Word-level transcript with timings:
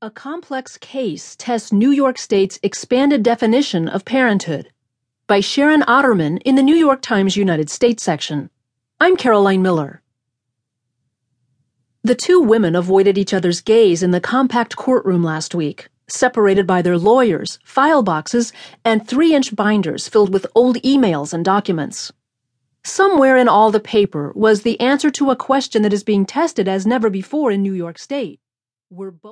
A 0.00 0.12
complex 0.12 0.76
case 0.78 1.34
tests 1.34 1.72
New 1.72 1.90
York 1.90 2.18
State's 2.18 2.60
expanded 2.62 3.24
definition 3.24 3.88
of 3.88 4.04
parenthood 4.04 4.70
by 5.26 5.40
Sharon 5.40 5.82
Otterman 5.82 6.40
in 6.44 6.54
the 6.54 6.62
New 6.62 6.76
York 6.76 7.02
Times 7.02 7.36
United 7.36 7.68
States 7.68 8.04
section. 8.04 8.48
I'm 9.00 9.16
Caroline 9.16 9.60
Miller. 9.60 10.00
The 12.04 12.14
two 12.14 12.40
women 12.40 12.76
avoided 12.76 13.18
each 13.18 13.34
other's 13.34 13.60
gaze 13.60 14.04
in 14.04 14.12
the 14.12 14.20
compact 14.20 14.76
courtroom 14.76 15.24
last 15.24 15.52
week, 15.52 15.88
separated 16.06 16.64
by 16.64 16.80
their 16.80 16.96
lawyers, 16.96 17.58
file 17.64 18.04
boxes, 18.04 18.52
and 18.84 19.04
three 19.04 19.34
inch 19.34 19.56
binders 19.56 20.06
filled 20.06 20.32
with 20.32 20.46
old 20.54 20.76
emails 20.82 21.32
and 21.32 21.44
documents. 21.44 22.12
Somewhere 22.84 23.36
in 23.36 23.48
all 23.48 23.72
the 23.72 23.80
paper 23.80 24.30
was 24.36 24.62
the 24.62 24.78
answer 24.78 25.10
to 25.10 25.32
a 25.32 25.36
question 25.36 25.82
that 25.82 25.92
is 25.92 26.04
being 26.04 26.24
tested 26.24 26.68
as 26.68 26.86
never 26.86 27.10
before 27.10 27.50
in 27.50 27.62
New 27.62 27.74
York 27.74 27.98
State. 27.98 28.38
Were 28.90 29.10
both 29.10 29.26